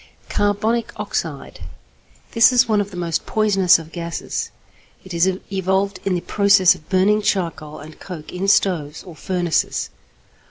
[0.29, 1.59] =Carbonic Oxide.=
[2.31, 4.49] This is one of the most poisonous of gases.
[5.05, 9.91] It is evolved in the process of burning charcoal and coke in stoves or furnaces.